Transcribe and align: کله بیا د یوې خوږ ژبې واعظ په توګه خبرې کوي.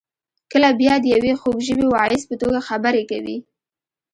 کله 0.51 0.69
بیا 0.79 0.95
د 1.01 1.05
یوې 1.15 1.33
خوږ 1.41 1.57
ژبې 1.67 1.85
واعظ 1.89 2.21
په 2.29 2.35
توګه 2.41 2.59
خبرې 2.69 3.03
کوي. 3.11 3.37